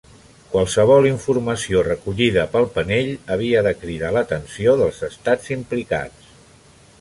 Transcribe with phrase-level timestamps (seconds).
[0.51, 6.35] Qualsevol informació recollida pel panell havia de cridar l'atenció dels estats implicats.